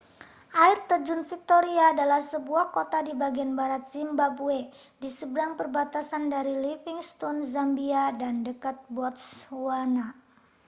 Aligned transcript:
air 0.65 0.77
terjun 0.89 1.21
victoria 1.31 1.83
adalah 1.93 2.21
sebuah 2.31 2.65
kota 2.77 2.99
di 3.07 3.13
bagian 3.23 3.51
barat 3.59 3.83
zimbabwe 3.93 4.59
di 5.01 5.05
seberang 5.17 5.51
perbatasan 5.59 6.23
dari 6.35 6.53
livingstone 6.65 7.41
zambia 7.53 8.03
dan 8.21 8.35
dekat 8.47 8.77
botswana 8.95 10.07